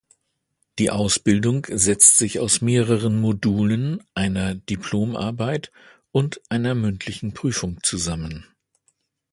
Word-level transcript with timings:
Die 0.79 0.89
Ausbildung 0.89 1.67
setzt 1.69 2.17
sich 2.17 2.39
aus 2.39 2.59
mehreren 2.61 3.21
Modulen, 3.21 4.01
einer 4.15 4.55
Diplomarbeit 4.55 5.71
und 6.11 6.41
einer 6.49 6.73
mündlichen 6.73 7.35
Prüfung 7.35 7.83
zusammen. 7.83 8.43